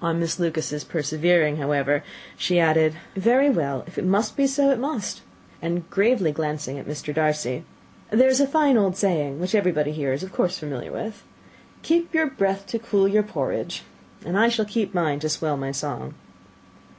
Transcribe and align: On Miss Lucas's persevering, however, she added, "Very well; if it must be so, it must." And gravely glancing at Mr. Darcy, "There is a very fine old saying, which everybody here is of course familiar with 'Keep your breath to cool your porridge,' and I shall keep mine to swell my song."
On 0.00 0.18
Miss 0.18 0.38
Lucas's 0.40 0.82
persevering, 0.82 1.58
however, 1.58 2.02
she 2.38 2.58
added, 2.58 2.94
"Very 3.14 3.50
well; 3.50 3.84
if 3.86 3.98
it 3.98 4.04
must 4.06 4.34
be 4.34 4.46
so, 4.46 4.70
it 4.70 4.78
must." 4.78 5.20
And 5.60 5.90
gravely 5.90 6.32
glancing 6.32 6.78
at 6.78 6.86
Mr. 6.86 7.12
Darcy, 7.12 7.64
"There 8.10 8.30
is 8.30 8.40
a 8.40 8.44
very 8.44 8.52
fine 8.52 8.78
old 8.78 8.96
saying, 8.96 9.38
which 9.40 9.54
everybody 9.54 9.92
here 9.92 10.14
is 10.14 10.22
of 10.22 10.32
course 10.32 10.58
familiar 10.58 10.90
with 10.90 11.22
'Keep 11.82 12.14
your 12.14 12.28
breath 12.30 12.64
to 12.68 12.78
cool 12.78 13.06
your 13.06 13.22
porridge,' 13.22 13.82
and 14.24 14.38
I 14.38 14.48
shall 14.48 14.64
keep 14.64 14.94
mine 14.94 15.20
to 15.20 15.28
swell 15.28 15.58
my 15.58 15.72
song." 15.72 16.14